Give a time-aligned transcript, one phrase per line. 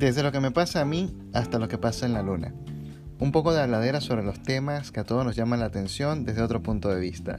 [0.00, 2.54] Desde lo que me pasa a mí hasta lo que pasa en la luna.
[3.18, 6.40] Un poco de habladera sobre los temas que a todos nos llaman la atención desde
[6.40, 7.38] otro punto de vista.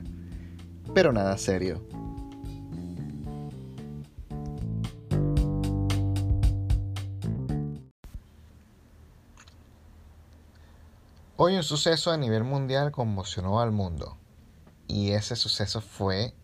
[0.94, 1.84] Pero nada serio.
[11.38, 14.20] Hoy un suceso a nivel mundial conmocionó al mundo.
[14.88, 16.35] Y ese suceso fue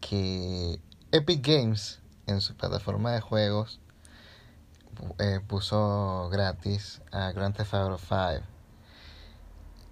[0.00, 0.80] que
[1.12, 3.80] Epic Games en su plataforma de juegos
[5.18, 8.44] eh, puso gratis a Grand Theft Auto 5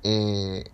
[0.02, 0.70] eh,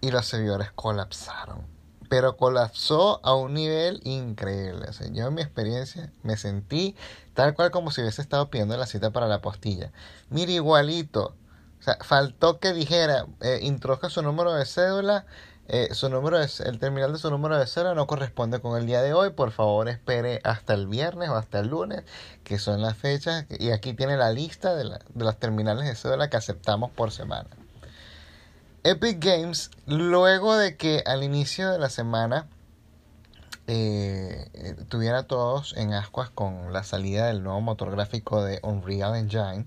[0.00, 1.66] y los servidores colapsaron.
[2.08, 6.96] Pero colapsó a un nivel increíble yo en mi experiencia me sentí
[7.34, 9.92] tal cual como si hubiese estado pidiendo la cita para la postilla.
[10.30, 11.36] Mira igualito.
[11.78, 15.26] O sea, faltó que dijera eh, introduzca su número de cédula
[15.70, 18.86] eh, su número es, el terminal de su número de cero no corresponde con el
[18.86, 19.30] día de hoy.
[19.30, 22.04] Por favor, espere hasta el viernes o hasta el lunes,
[22.42, 23.44] que son las fechas.
[23.50, 27.12] Y aquí tiene la lista de, la, de los terminales de cédula que aceptamos por
[27.12, 27.50] semana.
[28.82, 32.46] Epic Games, luego de que al inicio de la semana
[33.66, 39.16] eh, eh, tuviera todos en ascuas con la salida del nuevo motor gráfico de Unreal
[39.16, 39.66] Engine,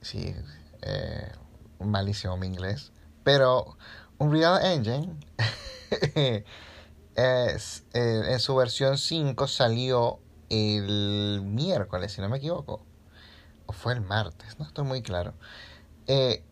[0.00, 0.34] sí,
[1.78, 2.90] malísimo mi inglés
[3.28, 3.76] pero
[4.16, 5.14] Unreal Engine
[7.14, 12.86] es, eh, en su versión 5 salió el miércoles, si no me equivoco.
[13.66, 15.34] O fue el martes, no estoy muy claro.
[16.06, 16.42] Eh,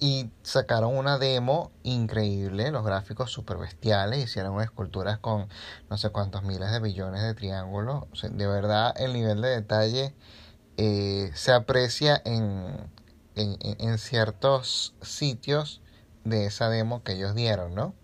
[0.00, 5.46] y sacaron una demo increíble, los gráficos super bestiales, hicieron esculturas con
[5.88, 8.06] no sé cuántos miles de billones de triángulos.
[8.22, 10.16] de verdad, el nivel de detalle
[10.78, 12.90] eh, se aprecia en,
[13.40, 15.80] en, ciertos sitios
[16.24, 17.94] de esa demo que ellos dieron, ¿no?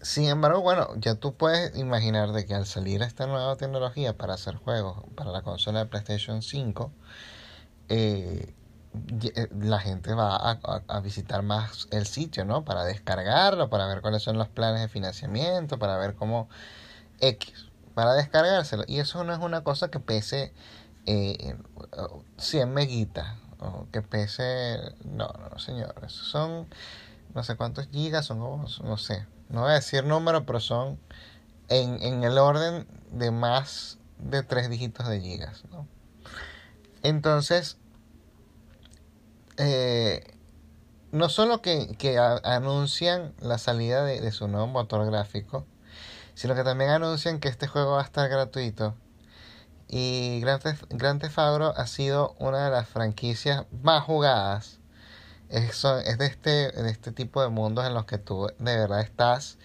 [0.00, 4.34] Sin embargo, bueno, ya tú puedes imaginar de que al salir esta nueva tecnología para
[4.34, 6.92] hacer juegos para la consola de PlayStation 5,
[7.88, 8.54] eh,
[9.34, 12.64] eh, la gente va a, visitar más el sitio, ¿no?
[12.64, 16.48] Para descargarlo, para ver cuáles son los planes de financiamiento, para ver cómo
[17.20, 18.84] X, para descargárselo.
[18.86, 20.52] Y eso no es una cosa que pese
[21.08, 21.56] eh,
[22.36, 23.26] 100 meguitas
[23.60, 26.68] o que pese no no señores son
[27.34, 31.00] no sé cuántos gigas son no sé no voy a decir número pero son
[31.68, 35.64] en, en el orden de más de tres dígitos de gigas
[37.02, 37.78] entonces
[39.56, 40.36] eh,
[41.10, 45.64] no solo que, que anuncian la salida de su nuevo motor gráfico
[46.34, 48.94] sino que también anuncian que este juego va a estar gratuito
[49.88, 50.62] y Grand
[51.20, 54.78] Theft, Auto ha sido una de las franquicias más jugadas.
[55.48, 59.00] Es, es de, este, de este tipo de mundos en los que tú de verdad
[59.00, 59.56] estás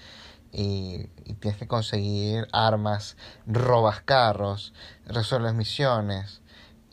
[0.53, 1.07] y,
[1.39, 3.17] tienes que conseguir armas,
[3.47, 4.73] robas carros,
[5.05, 6.41] resuelves misiones.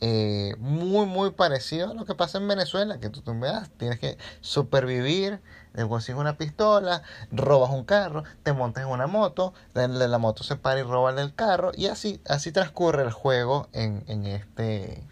[0.03, 3.35] Eh, muy, muy parecido a lo que pasa en Venezuela, que tú, tú
[3.77, 5.41] tienes que supervivir
[5.89, 10.81] consigues una pistola, robas un carro, te montas en una moto, la moto se para
[10.81, 15.03] y roba el carro, y así, así transcurre el juego en, en, este,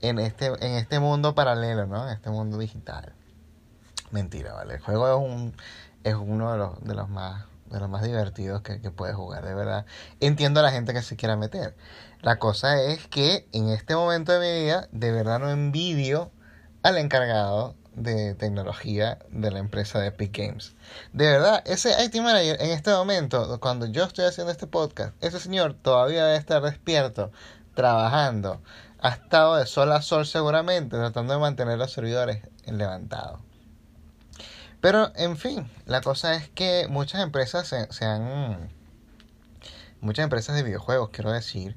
[0.00, 2.06] en, este, en este mundo paralelo, ¿no?
[2.06, 3.12] En este mundo digital.
[4.10, 4.74] Mentira, ¿vale?
[4.74, 5.54] El juego es, un,
[6.04, 9.44] es uno de los, de los más de los más divertidos que, que puedes jugar,
[9.44, 9.86] de verdad.
[10.20, 11.74] Entiendo a la gente que se quiera meter.
[12.20, 16.30] La cosa es que en este momento de mi vida, de verdad no envidio
[16.82, 20.74] al encargado de tecnología de la empresa de Epic Games.
[21.12, 25.40] De verdad, ese IT Manager en este momento, cuando yo estoy haciendo este podcast, ese
[25.40, 27.30] señor todavía debe estar despierto,
[27.74, 28.62] trabajando.
[29.00, 33.40] Ha estado de sol a sol seguramente, tratando de mantener los servidores levantados.
[34.82, 38.68] Pero, en fin, la cosa es que muchas empresas se, han...
[40.00, 41.76] Muchas empresas de videojuegos, quiero decir,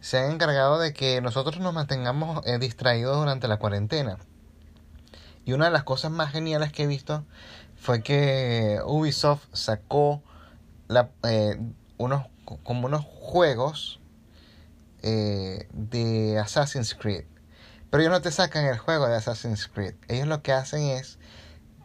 [0.00, 4.16] se han encargado de que nosotros nos mantengamos eh, distraídos durante la cuarentena.
[5.44, 7.26] Y una de las cosas más geniales que he visto
[7.76, 10.22] fue que Ubisoft sacó
[10.86, 11.60] la, eh,
[11.98, 12.24] unos,
[12.62, 14.00] como unos juegos
[15.02, 17.26] eh, de Assassin's Creed.
[17.90, 19.96] Pero ellos no te sacan el juego de Assassin's Creed.
[20.08, 21.18] Ellos lo que hacen es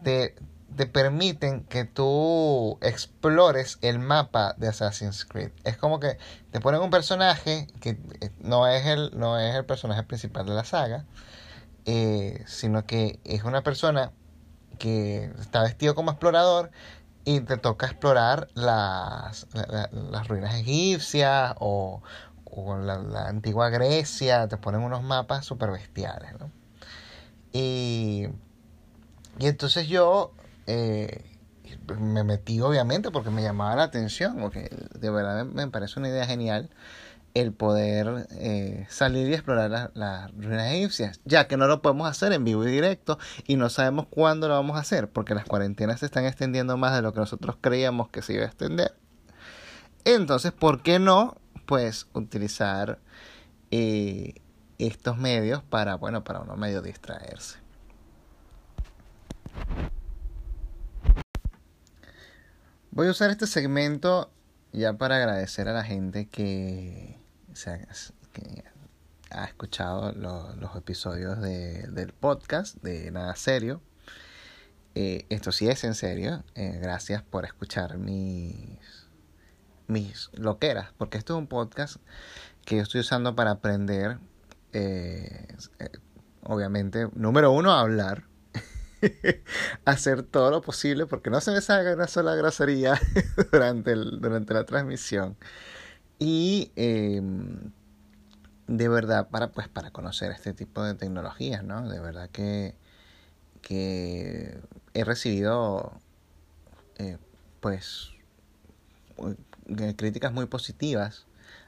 [0.05, 0.35] te,
[0.75, 5.51] te permiten que tú explores el mapa de Assassin's Creed.
[5.63, 6.17] Es como que
[6.51, 10.53] te ponen un personaje que eh, no es el, no es el personaje principal de
[10.53, 11.05] la saga
[11.85, 14.13] eh, sino que es una persona
[14.79, 16.71] que está vestido como explorador
[17.25, 19.47] y te toca explorar las,
[19.91, 22.01] las ruinas egipcias o,
[22.55, 26.33] la, antigua Grecia, te ponen unos mapas super bestiales.
[27.51, 28.27] Y,
[29.39, 30.31] y entonces yo,
[30.68, 31.24] eh,
[32.00, 34.69] me metí obviamente porque me llamaba la atención, porque
[35.00, 36.69] de verdad me parece una idea genial
[37.33, 42.31] el poder eh, salir y explorar las ruinas egipcias, ya que no lo podemos hacer
[42.31, 43.18] en vivo y directo
[43.48, 46.95] y no sabemos cuándo lo vamos a hacer, porque las cuarentenas se están extendiendo más
[46.95, 48.95] de lo que nosotros creíamos que se iba a extender.
[50.06, 51.38] Entonces, ¿por qué no?
[51.65, 53.00] Pues utilizar
[53.71, 54.36] eh,
[54.77, 57.62] estos medios para, bueno, para uno medio distraerse.
[62.95, 64.31] Voy a usar este segmento
[64.71, 67.17] ya para agradecer a la gente que,
[69.31, 73.81] ha escuchado los episodios de, del podcast de Nada Serio.
[74.93, 76.43] Eh, esto sí es en serio.
[76.53, 78.77] Eh, gracias por escuchar mis,
[79.87, 81.95] mis loqueras, porque esto es un podcast
[82.63, 84.19] que yo estoy usando para aprender,
[84.71, 85.47] eh,
[86.43, 88.25] obviamente, número uno, a hablar.
[89.85, 93.00] hacer todo lo posible porque no se me salga una sola grosería
[93.51, 95.38] durante, el, durante la transmisión.
[96.19, 97.71] Y em,
[98.67, 102.75] de verdad para pues para conocer este tipo de tecnologías no de verdad que
[103.61, 104.59] que
[104.94, 106.00] he recibido
[106.97, 107.17] eh,
[107.59, 108.11] pues
[109.95, 111.25] críticas muy positivas.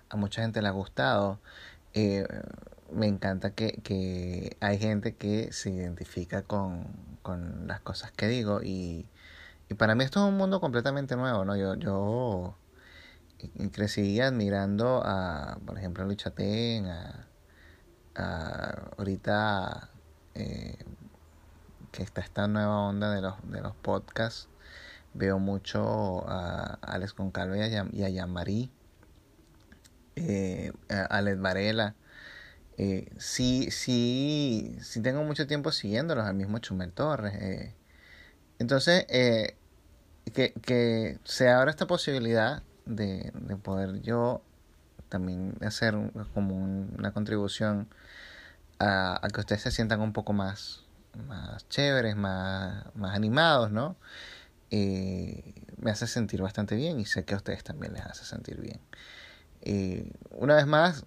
[0.09, 1.39] A mucha gente le ha gustado.
[1.93, 2.27] Eh,
[2.91, 6.85] me encanta que, que, hay gente que se identifica con,
[7.25, 9.09] con las cosas que digo y,
[9.67, 11.55] y, para mí esto es un mundo completamente nuevo, ¿no?
[11.55, 12.55] Yo, yo
[13.73, 17.27] crecí admirando a, por ejemplo, a Luis a,
[18.15, 19.89] a ahorita
[20.35, 20.77] eh,
[21.91, 24.47] que está esta nueva onda de los, de los podcasts,
[25.15, 28.69] veo mucho a Alex Concalvo y a, y a Jean-Marie,
[30.15, 31.95] eh, a Alex Varela,
[32.77, 37.33] eh, sí, sí, sí tengo mucho tiempo siguiéndolos, al mismo Chumel Torres.
[37.35, 37.73] Eh.
[38.59, 39.55] Entonces, eh,
[40.33, 44.41] que, que se abra esta posibilidad de, de poder yo
[45.09, 45.95] también hacer
[46.33, 47.87] como una contribución
[48.79, 50.83] a, a, que ustedes se sientan un poco más,
[51.27, 53.95] más chéveres, más, más animados, ¿no?
[54.71, 58.81] Me hace sentir bastante bien y sé que a ustedes también les hace sentir bien.
[60.31, 61.05] Una vez más,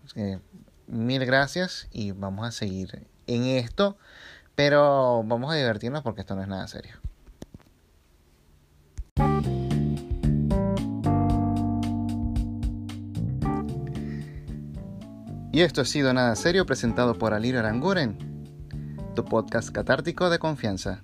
[0.89, 3.97] mil gracias y vamos a seguir en esto,
[4.55, 6.97] pero vamos a divertirnos porque esto no es nada serio.
[15.51, 18.17] Y esto ha sido Nada Serio presentado por Alirio Aranguren,
[19.17, 21.03] tu podcast catártico de confianza.